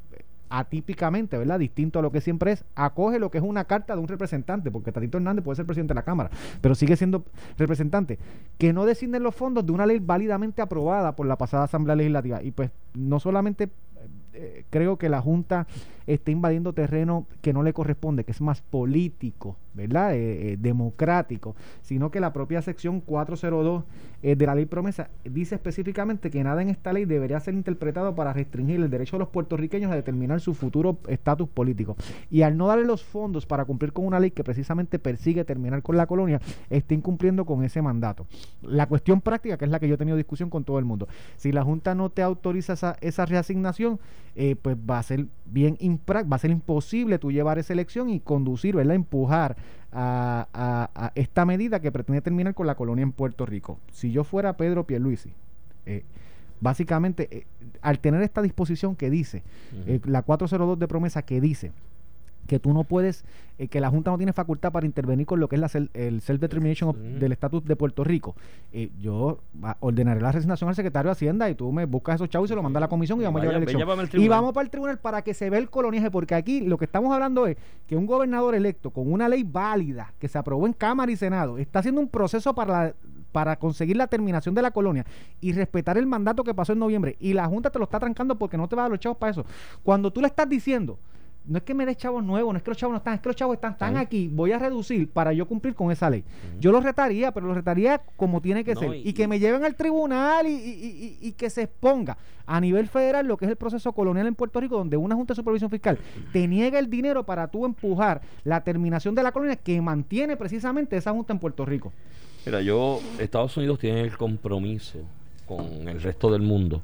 [0.51, 1.59] atípicamente, ¿verdad?
[1.59, 4.71] Distinto a lo que siempre es, acoge lo que es una carta de un representante,
[4.71, 7.25] porque Tatito Hernández puede ser presidente de la Cámara, pero sigue siendo
[7.57, 8.19] representante,
[8.57, 12.43] que no designen los fondos de una ley válidamente aprobada por la pasada Asamblea Legislativa.
[12.43, 13.69] Y pues no solamente
[14.41, 15.67] eh, creo que la Junta
[16.07, 20.15] está invadiendo terreno que no le corresponde, que es más político, ¿verdad?
[20.15, 23.85] Eh, eh, democrático, sino que la propia sección 402
[24.23, 28.15] eh, de la ley promesa dice específicamente que nada en esta ley debería ser interpretado
[28.17, 31.97] para restringir el derecho de los puertorriqueños a determinar su futuro estatus político.
[32.29, 35.83] Y al no darle los fondos para cumplir con una ley que precisamente persigue terminar
[35.83, 38.27] con la colonia, está incumpliendo con ese mandato.
[38.63, 41.07] La cuestión práctica, que es la que yo he tenido discusión con todo el mundo,
[41.37, 44.01] si la Junta no te autoriza esa, esa reasignación,
[44.63, 48.21] pues va a ser bien imprá- va a ser imposible tú llevar esa elección y
[48.21, 48.95] conducir, ¿verdad?
[48.95, 49.57] Empujar
[49.93, 53.79] a, a- a esta medida que pretende terminar con la colonia en Puerto Rico.
[53.93, 55.33] Si yo fuera Pedro Pierluisi,
[55.87, 56.05] eh,
[56.61, 57.47] básicamente, eh,
[57.81, 59.43] al tener esta disposición que dice,
[59.87, 61.73] eh, la 402 de promesa que dice
[62.49, 63.25] que tú no puedes,
[63.59, 66.21] eh, que la Junta no tiene facultad para intervenir con lo que es la el
[66.23, 67.19] self-determination Sí.
[67.21, 68.35] del estatus de Puerto Rico.
[68.73, 72.29] Eh, yo ah, ordenaré la resignación al secretario de Hacienda y tú me buscas esos
[72.31, 74.23] chavos y se lo mandas a la comisión y vamos Vaya- a llevar la elección.
[74.23, 76.87] Y vamos para el tribunal para que se vea el coloniaje, porque aquí lo que
[76.87, 77.57] estamos hablando es
[77.87, 81.59] que un gobernador electo con una ley válida que se aprobó en Cámara y Senado
[81.59, 82.95] está haciendo un proceso para la-
[83.31, 85.05] para conseguir la terminación de la colonia
[85.43, 88.37] y respetar el mandato que pasó en noviembre y la Junta te lo está trancando
[88.39, 89.45] porque no te va a dar los chavos para eso.
[89.85, 90.99] Cuando tú le estás diciendo
[91.47, 93.21] no es que me dé chavos nuevos, no es que los chavos no están, es
[93.21, 96.23] que los chavos están, están aquí, voy a reducir para yo cumplir con esa ley.
[96.61, 98.97] Yo los retaría, pero los retaría como tiene que No, ser.
[98.97, 103.27] y- Y, que me lleven al tribunal y- y que se exponga a nivel federal
[103.27, 105.99] lo que es el proceso colonial en Puerto Rico, donde una Junta de Supervisión Fiscal
[106.33, 110.97] te niega el dinero para tú empujar la terminación de la colonia que mantiene precisamente
[110.99, 111.93] esa Junta en Puerto Rico.
[112.45, 114.99] Mira, yo, Estados Unidos tiene el compromiso
[115.47, 116.83] con el resto del mundo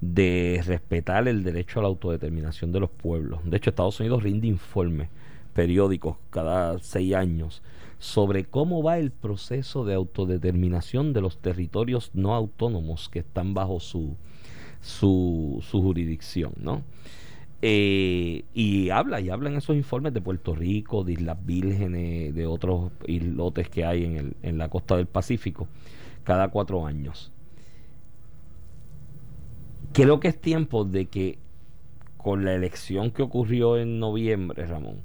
[0.00, 3.40] de respetar el derecho a la autodeterminación de los pueblos.
[3.44, 5.08] De hecho, Estados Unidos rinde informes
[5.54, 7.62] periódicos cada seis años
[7.98, 13.80] sobre cómo va el proceso de autodeterminación de los territorios no autónomos que están bajo
[13.80, 14.16] su,
[14.82, 16.82] su, su jurisdicción, ¿no?
[17.62, 22.46] Eh, y habla, y habla en esos informes de Puerto Rico, de Islas Vírgenes, de
[22.46, 25.66] otros islotes que hay en, el- en la costa del Pacífico,
[26.24, 27.32] cada cuatro años.
[29.96, 31.38] Creo que es tiempo de que
[32.18, 35.00] con la elección que ocurrió en noviembre, Ramón,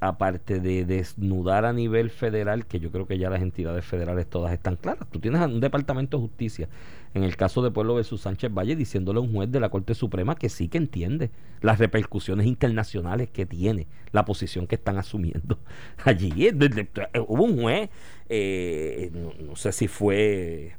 [0.00, 4.54] aparte de desnudar a nivel federal, que yo creo que ya las entidades federales todas
[4.54, 5.06] están claras.
[5.10, 6.70] Tú tienes un departamento de justicia,
[7.12, 9.94] en el caso de Pueblo versus Sánchez Valle, diciéndole a un juez de la Corte
[9.94, 15.58] Suprema que sí que entiende las repercusiones internacionales que tiene la posición que están asumiendo
[16.06, 16.46] allí.
[16.46, 17.90] Eh, eh, Hubo un juez,
[18.30, 20.72] eh, no, no sé si fue,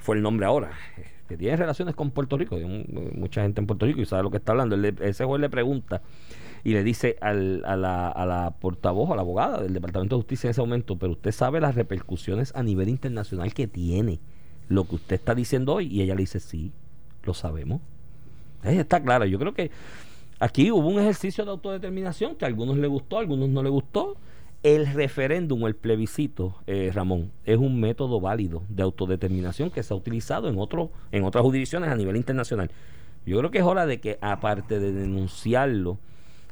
[0.00, 2.56] fue el nombre ahora, eh, que tiene relaciones con Puerto Rico,
[3.14, 4.76] mucha gente en Puerto Rico y sabe lo que está hablando.
[4.76, 6.02] Ese juez le pregunta
[6.64, 10.50] y le dice al- a, la, portavoz, a la abogada del Departamento de Justicia en
[10.52, 14.18] ese momento, pero usted sabe las repercusiones a nivel internacional que tiene
[14.68, 15.86] lo que usted está diciendo hoy.
[15.86, 16.72] Y ella le dice, sí,
[17.24, 17.80] lo sabemos.
[18.64, 19.70] Está claro, yo creo que
[20.40, 23.68] aquí hubo un ejercicio de autodeterminación que a algunos le gustó, a algunos no le
[23.70, 24.16] gustó.
[24.66, 29.96] El referéndum, el plebiscito, eh, Ramón, es un método válido de autodeterminación que se ha
[29.96, 32.72] utilizado en, otro, en otras jurisdicciones a nivel internacional.
[33.24, 36.00] Yo creo que es hora de que, aparte de denunciarlo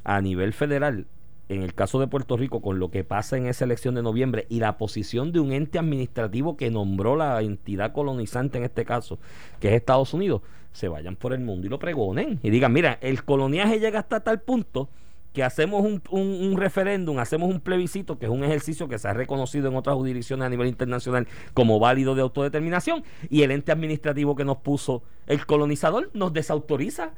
[0.05, 1.07] a nivel federal,
[1.49, 4.45] en el caso de Puerto Rico, con lo que pasa en esa elección de noviembre
[4.47, 9.19] y la posición de un ente administrativo que nombró la entidad colonizante en este caso,
[9.59, 12.97] que es Estados Unidos, se vayan por el mundo y lo pregonen y digan, mira,
[13.01, 14.87] el coloniaje llega hasta tal punto
[15.35, 19.07] que hacemos un, un, un referéndum, hacemos un plebiscito, que es un ejercicio que se
[19.07, 23.71] ha reconocido en otras jurisdicciones a nivel internacional como válido de autodeterminación, y el ente
[23.71, 27.11] administrativo que nos puso el colonizador nos desautoriza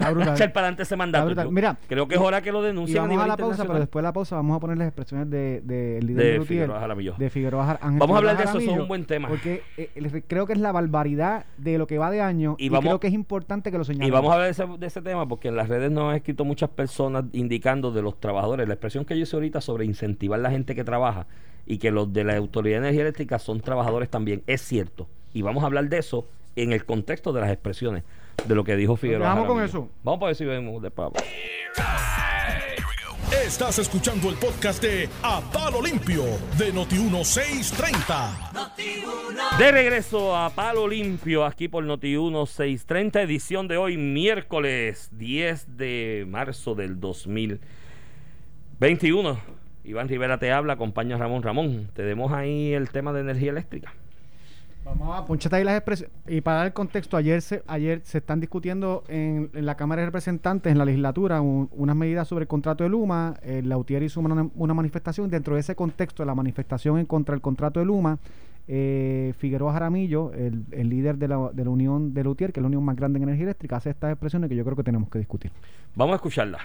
[0.00, 0.28] Está brutal.
[0.30, 1.30] a echar para adelante ese mandato.
[1.44, 3.36] Yo Mira, creo que es hora que lo Y denuncien a vamos nivel a la
[3.36, 6.46] pausa, pero después de la pausa vamos a poner las expresiones de, de, líder De
[6.46, 7.14] Figueroa Jaramillo.
[7.18, 9.28] de Figueroa Jar- Ángel Vamos a hablar de eso, eso es un buen tema.
[9.28, 12.68] Porque eh, creo que es la barbaridad de lo que va de año Y y,
[12.68, 14.08] vamos- creo que es importante que lo señalemos.
[14.08, 16.16] Y vamos a hablar de ese, de ese tema porque en las redes nos han
[16.16, 20.38] escrito muchas personas indicando de los trabajadores, la expresión que yo hice ahorita sobre incentivar
[20.40, 21.26] la gente que trabaja
[21.66, 25.08] y que los de la Autoridad de Energía Eléctrica son trabajadores también, es cierto.
[25.32, 28.02] Y vamos a hablar de eso en el contexto de las expresiones
[28.46, 29.28] de lo que dijo Figueroa.
[29.28, 29.88] Vamos con eso.
[30.02, 31.10] Vamos para ver si vemos después.
[33.46, 36.24] Estás escuchando el podcast de A Palo Limpio
[36.58, 39.58] de Noti1630.
[39.58, 46.26] De regreso a Palo Limpio, aquí por Noti 1630, edición de hoy, miércoles 10 de
[46.28, 49.38] marzo del 2021.
[49.84, 51.90] Iván Rivera te habla, acompaña a Ramón Ramón.
[51.94, 53.92] Tenemos ahí el tema de energía eléctrica.
[54.84, 56.14] Vamos a ponchate ahí las expresiones.
[56.26, 60.00] Y para dar el contexto, ayer se, ayer se están discutiendo en, en la Cámara
[60.00, 63.34] de Representantes, en la legislatura, un- unas medidas sobre el contrato de Luma.
[63.42, 65.28] Eh, la UTIER hizo una, una manifestación.
[65.30, 68.18] Dentro de ese contexto, de la manifestación en contra del contrato de Luma,
[68.68, 72.60] eh, Figueroa Jaramillo, el, el líder de la, de la Unión de la UTIER, que
[72.60, 74.84] es la unión más grande en energía eléctrica, hace estas expresiones que yo creo que
[74.84, 75.50] tenemos que discutir.
[75.94, 76.58] Vamos a escucharla.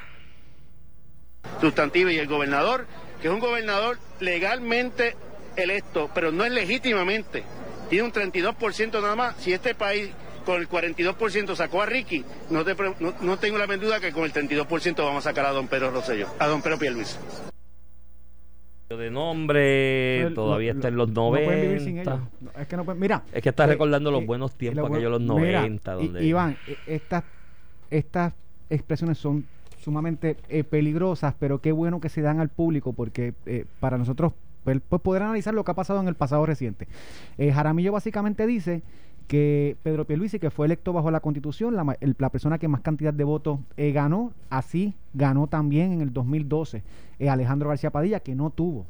[1.61, 2.85] sustantiva y el gobernador,
[3.21, 5.15] que es un gobernador legalmente
[5.57, 7.43] electo, pero no es legítimamente.
[7.89, 9.35] Tiene un 32% nada más.
[9.37, 10.09] Si este país
[10.45, 14.11] con el 42% sacó a Ricky, no, te no, no tengo la menor duda que
[14.11, 17.17] con el 32% vamos a sacar a don Pedro Rosselló, a don Pedro Pierluisi.
[18.89, 22.13] De nombre, El- todavía lo- está en los no pueden vivir sin 90.
[22.13, 22.27] ellos.
[22.55, 23.23] No, es que no pueden- mira.
[23.33, 25.91] es que está eh, recordando los eh, buenos tiempos, lo aquellos los bueno- mira, 90.
[25.91, 26.23] I- donde...
[26.25, 27.23] Iván, eh, estas,
[27.89, 28.33] estas
[28.69, 29.45] expresiones son
[29.79, 34.33] sumamente eh, peligrosas, pero qué bueno que se dan al público porque eh, para nosotros
[34.81, 36.87] poder analizar lo que ha pasado en el pasado reciente.
[37.37, 38.81] Eh, Jaramillo básicamente dice
[39.27, 43.23] que Pedro Pierluisi, que fue electo bajo la Constitución, la persona que más cantidad de
[43.23, 46.83] votos eh, ganó, así ganó también en el 2012
[47.19, 48.85] eh, Alejandro García Padilla, que no tuvo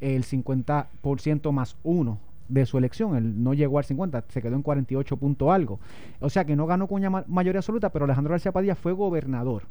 [0.00, 3.16] el 50% más uno de su elección.
[3.16, 5.78] Él no llegó al 50, se quedó en 48 punto algo.
[6.20, 8.92] O sea que no ganó con una ma- mayoría absoluta, pero Alejandro García Padilla fue
[8.92, 9.62] gobernador.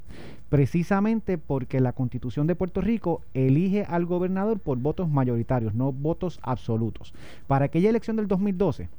[0.50, 6.40] Precisamente porque la constitución de Puerto Rico elige al gobernador por votos mayoritarios, no votos
[6.44, 7.14] absolutos.
[7.48, 8.90] Para aquella elección del 2012,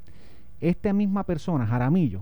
[0.61, 2.21] esta misma persona, Jaramillo,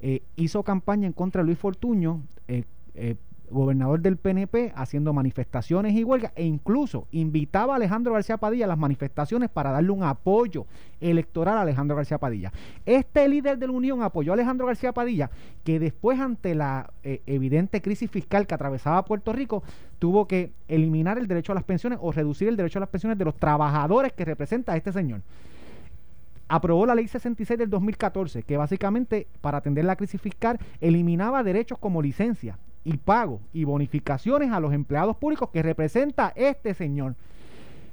[0.00, 3.16] eh, hizo campaña en contra de Luis Fortuño, eh, eh,
[3.52, 8.68] gobernador del PNP haciendo manifestaciones y huelgas e incluso invitaba a Alejandro García Padilla a
[8.68, 10.66] las manifestaciones para darle un apoyo
[11.00, 12.52] electoral a Alejandro García Padilla.
[12.86, 15.30] Este líder de la Unión apoyó a Alejandro García Padilla,
[15.64, 19.62] que después ante la eh, evidente crisis fiscal que atravesaba Puerto Rico,
[19.98, 23.18] tuvo que eliminar el derecho a las pensiones o reducir el derecho a las pensiones
[23.18, 25.22] de los trabajadores que representa a este señor
[26.48, 31.78] aprobó la ley 66 del 2014, que básicamente para atender la crisis fiscal eliminaba derechos
[31.78, 37.14] como licencia y pago y bonificaciones a los empleados públicos que representa este señor.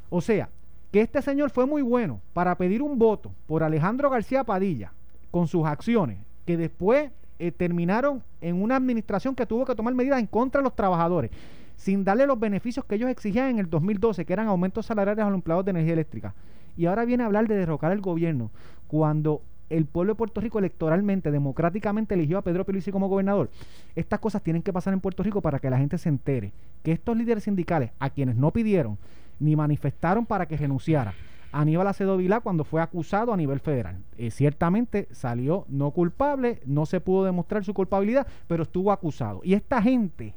[0.10, 0.50] O sea,
[0.92, 4.92] que este señor fue muy bueno para pedir un voto por Alejandro García Padilla
[5.32, 10.20] con sus acciones, que después eh, terminaron en una administración que tuvo que tomar medidas
[10.20, 11.30] en contra de los trabajadores,
[11.76, 15.30] sin darle los beneficios que ellos exigían en el 2012, que eran aumentos salariales a
[15.30, 16.34] los empleados de energía eléctrica.
[16.76, 18.50] Y ahora viene a hablar de derrocar el gobierno
[18.88, 23.50] cuando el pueblo de Puerto Rico electoralmente, democráticamente eligió a Pedro Pierluisi como gobernador.
[23.96, 26.54] Estas cosas tienen que pasar en Puerto Rico para que la gente se entere
[26.84, 28.98] que estos líderes sindicales, a quienes no pidieron
[29.40, 31.14] ni manifestaron para que renunciara,
[31.52, 33.98] Aníbal Acedo Vilá cuando fue acusado a nivel federal.
[34.18, 39.42] Eh, ciertamente salió no culpable, no se pudo demostrar su culpabilidad, pero estuvo acusado.
[39.44, 40.36] Y esta gente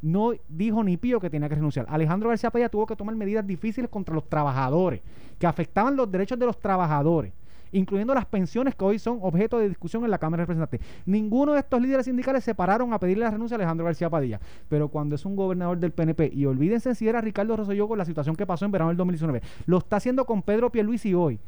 [0.00, 1.86] no dijo ni pío que tenía que renunciar.
[1.88, 5.00] Alejandro García Padilla tuvo que tomar medidas difíciles contra los trabajadores,
[5.38, 7.32] que afectaban los derechos de los trabajadores,
[7.74, 10.80] incluyendo las pensiones que hoy son objeto de discusión en la Cámara de Representantes.
[11.04, 14.40] Ninguno de estos líderes sindicales se pararon a pedirle la renuncia a Alejandro García Padilla,
[14.68, 18.04] pero cuando es un gobernador del PNP, y olvídense si era Ricardo Rosselló con la
[18.04, 21.38] situación que pasó en verano del 2019, lo está haciendo con Pedro Pierluisi hoy.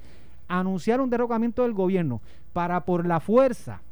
[0.48, 2.20] Anunciar un derrocamiento del gobierno
[2.52, 3.82] para por la fuerza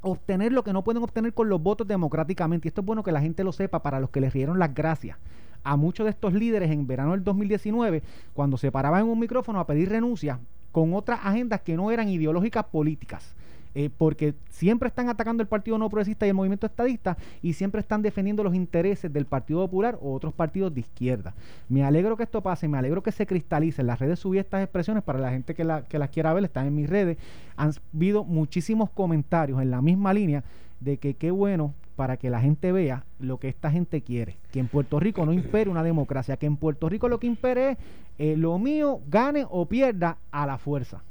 [0.00, 2.68] obtener lo que no pueden obtener con los votos democráticamente.
[2.68, 4.74] Y esto es bueno que la gente lo sepa para los que les rieron las
[4.74, 5.16] gracias
[5.64, 8.02] a muchos de estos líderes en verano del 2019,
[8.32, 10.38] cuando se paraban en un micrófono a pedir renuncia
[10.72, 13.34] con otras agendas que no eran ideológicas políticas.
[13.74, 17.80] Eh, porque siempre están atacando el Partido No Progresista y el Movimiento Estadista y siempre
[17.80, 21.34] están defendiendo los intereses del Partido Popular o otros partidos de izquierda.
[21.68, 23.82] Me alegro que esto pase, me alegro que se cristalice.
[23.82, 26.44] En las redes subí estas expresiones para la gente que, la, que las quiera ver,
[26.44, 27.18] están en mis redes.
[27.56, 30.42] Han habido muchísimos comentarios en la misma línea
[30.80, 34.38] de que qué bueno para que la gente vea lo que esta gente quiere.
[34.50, 37.72] Que en Puerto Rico no impere una democracia, que en Puerto Rico lo que impere
[37.72, 37.78] es
[38.18, 41.02] eh, lo mío gane o pierda a la fuerza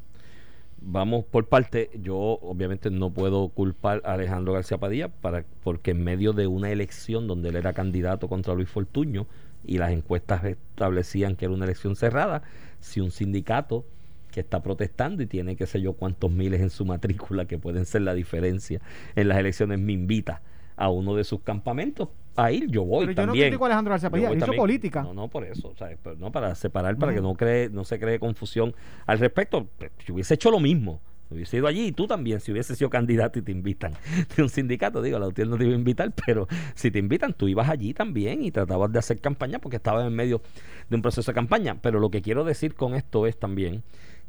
[0.82, 1.90] vamos por parte.
[2.02, 6.72] Yo obviamente no puedo culpar a Alejandro García Padilla para, porque en medio de una
[6.72, 9.28] elección donde él era candidato contra Luis Fortuño
[9.66, 12.44] y las encuestas establecían que era una elección cerrada,
[12.80, 13.86] si un sindicato
[14.32, 17.86] que está protestando y tiene qué sé yo cuántos miles en su matrícula que pueden
[17.86, 18.82] ser la diferencia
[19.16, 20.42] en las elecciones me invita
[20.76, 23.92] a uno de sus campamentos a ir, yo voy Pero yo no critico a Alejandro
[23.92, 25.02] García Padilla, hizo política.
[25.02, 25.74] No, no, por eso,
[26.18, 29.68] no para separar, para que no cree, no se cree confusión al respecto.
[29.78, 32.90] Pues, si hubiese hecho lo mismo, hubiese ido allí y tú también, si hubiese sido
[32.90, 33.94] candidato y te invitan
[34.36, 37.34] de un sindicato, digo, la UTIER no te iba a invitar, pero si te invitan,
[37.34, 40.42] tú ibas allí también y tratabas de hacer campaña porque estabas en medio
[40.90, 41.78] de un proceso de campaña.
[41.82, 43.84] Pero lo que quiero decir con esto es también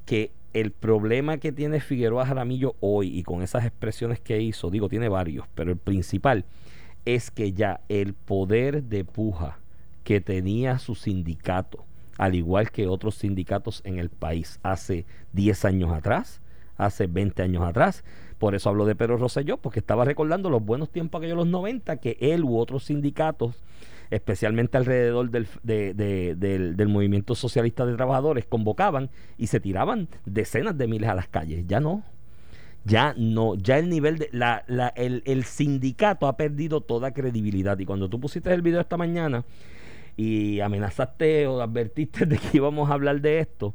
[0.07, 4.88] que el problema que tiene Figueroa Jaramillo hoy y con esas expresiones que hizo, digo,
[4.88, 6.47] tiene varios, pero el principal
[7.14, 9.59] es que ya el poder de puja
[10.05, 11.87] que tenía su sindicato,
[12.18, 16.42] al igual que otros sindicatos en el país hace 10 años atrás,
[16.77, 18.05] hace 20 años atrás,
[18.38, 21.97] por eso hablo de Pedro Rosselló, porque estaba recordando los buenos tiempos aquellos los 90,
[21.97, 23.62] que él u otros sindicatos
[24.11, 31.09] especialmente alrededor del, del, movimiento socialista de trabajadores, convocaban y se tiraban decenas de miles
[31.11, 31.66] a las calles.
[31.66, 32.03] Ya no.
[32.88, 37.79] Ya no, ya el nivel de la, la, el, el sindicato ha perdido toda credibilidad.
[37.79, 39.44] Y cuando tú pusiste el video esta mañana
[40.16, 43.74] y amenazaste o advertiste de que íbamos a hablar de esto,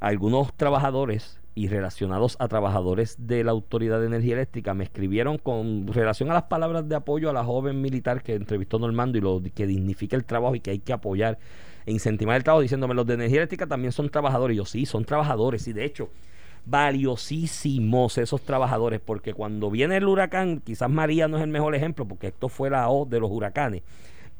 [0.00, 5.86] algunos trabajadores y relacionados a trabajadores de la Autoridad de Energía Eléctrica me escribieron con
[5.86, 9.42] relación a las palabras de apoyo a la joven militar que entrevistó Normando y lo
[9.54, 11.38] que dignifica el trabajo y que hay que apoyar
[11.84, 14.54] e incentivar el trabajo, diciéndome los de energía eléctrica también son trabajadores.
[14.54, 16.10] Y yo sí, son trabajadores y de hecho
[16.64, 22.06] valiosísimos esos trabajadores porque cuando viene el huracán, quizás María no es el mejor ejemplo
[22.06, 23.82] porque esto fue la O de los huracanes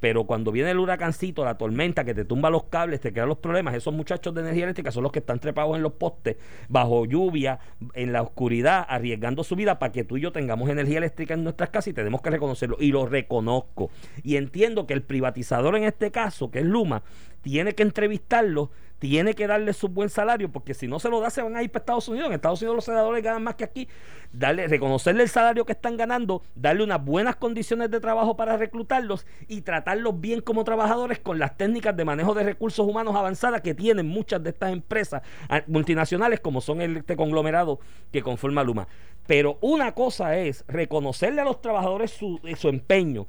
[0.02, 3.38] pero cuando viene el huracancito, la tormenta que te tumba los cables, te crean los
[3.38, 7.04] problemas, esos muchachos de energía eléctrica son los que están trepados en los postes, bajo
[7.04, 7.60] lluvia,
[7.94, 11.44] en la oscuridad, arriesgando su vida para que tú y yo tengamos energía eléctrica en
[11.44, 12.78] nuestras casas y tenemos que reconocerlo.
[12.80, 13.90] Y lo reconozco.
[14.24, 17.04] Y entiendo que el privatizador en este caso, que es Luma,
[17.42, 18.70] tiene que entrevistarlo
[19.02, 21.62] tiene que darle su buen salario, porque si no se lo da, se van a
[21.64, 22.28] ir para Estados Unidos.
[22.28, 23.88] En Estados Unidos los senadores ganan más que aquí.
[24.32, 29.26] Darle, reconocerle el salario que están ganando, darle unas buenas condiciones de trabajo para reclutarlos
[29.48, 33.74] y tratarlos bien como trabajadores con las técnicas de manejo de recursos humanos avanzadas que
[33.74, 37.80] tienen muchas de estas empresas ah, multinacionales, como son este conglomerado
[38.12, 38.86] que conforma Luma.
[39.26, 43.26] Pero una cosa es reconocerle a los trabajadores su, su empeño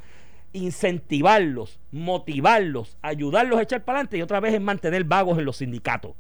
[0.54, 5.58] incentivarlos, motivarlos, ayudarlos a echar para adelante y otra vez es mantener vagos en los
[5.58, 6.14] sindicatos.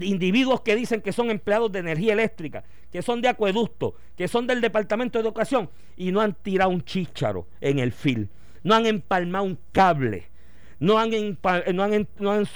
[0.00, 4.46] Individuos que dicen que son empleados de energía eléctrica, que son de acueducto, que son
[4.48, 8.28] del Departamento de Educación y no han tirado un chícharo en el fil,
[8.64, 10.24] no han empalmado un cable,
[10.80, 11.10] no han,
[11.70, 12.08] no han-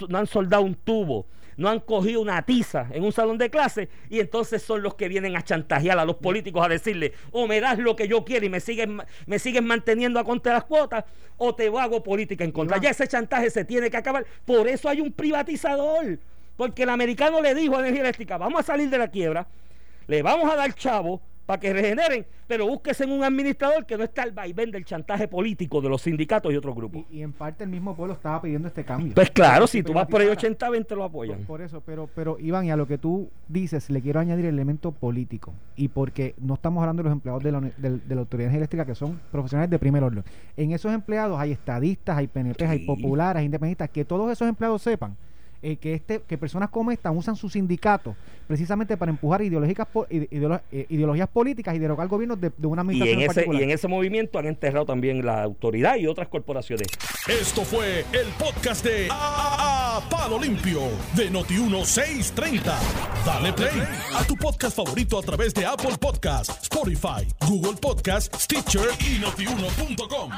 [0.09, 1.27] no han soldado un tubo,
[1.57, 5.09] no han cogido una tiza en un salón de clase y entonces son los que
[5.09, 8.47] vienen a chantajear a los políticos a decirle o me das lo que yo quiero
[8.47, 8.89] y me sigues,
[9.27, 11.05] me sigues manteniendo a contra de las cuotas
[11.37, 12.79] o te hago política en contra.
[12.79, 14.25] Ya ese chantaje se tiene que acabar.
[14.45, 16.19] Por eso hay un privatizador.
[16.57, 19.49] Porque el americano le dijo a Energía Eléctrica, vamos a salir de la quiebra,
[20.07, 24.05] le vamos a dar chavo para que regeneren, pero búsquese en un administrador que no
[24.05, 27.05] está al vaivén del chantaje político de los sindicatos y otros grupos.
[27.11, 29.14] Y, y en parte el mismo pueblo estaba pidiendo este cambio.
[29.14, 30.70] Pues claro, si tú vas por ahí privatizara.
[30.70, 31.38] 80-20 lo apoyan.
[31.38, 34.47] Por, por eso, pero, pero Iván, y a lo que tú dices, le quiero añadir
[34.47, 35.53] el elemento político.
[35.76, 38.95] Y porque no estamos hablando de los empleados de la, de la Autoridad Eléctrica, que
[38.95, 40.24] son profesionales de primer orden.
[40.57, 44.82] En esos empleados hay estadistas, hay PNP, hay populares, hay independentistas, que todos esos empleados
[44.82, 45.16] sepan
[45.65, 48.15] eh, que este que personas como esta usan sus sindicatos
[48.47, 53.01] precisamente para empujar ideológicas ideolo- eh, ideologías políticas y derogar gobiernos de, de una Y
[53.01, 56.87] administración en, ese, y en ese movimiento han enterrado también la autoridad y otras corporaciones.
[57.27, 60.81] Esto fue el podcast de A, A- Palo Limpio
[61.17, 62.61] de Noti1630.
[63.25, 63.83] Dale play
[64.15, 70.31] a tu podcast favorito a través de Apple Podcasts, Spotify, Google Podcasts, Stitcher y notiuno.com.